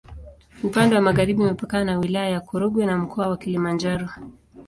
Upande 0.63 0.95
wa 0.95 1.01
magharibi 1.01 1.41
imepakana 1.43 1.85
na 1.85 1.99
Wilaya 1.99 2.29
ya 2.29 2.39
Korogwe 2.41 2.85
na 2.85 2.97
Mkoa 2.97 3.27
wa 3.27 3.37
Kilimanjaro. 3.37 4.09